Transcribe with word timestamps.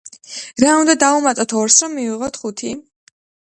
რა 0.63 0.71
უნდა 0.83 0.95
დავუმატოთ 1.03 1.55
ორს, 1.61 1.79
რომ 1.85 1.95
მივიღოთ 2.01 2.43
ხუთი? 2.43 2.75